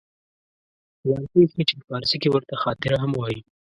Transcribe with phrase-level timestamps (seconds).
[1.07, 3.39] ځان پېښې چې فارسي کې ورته خاطره هم وایي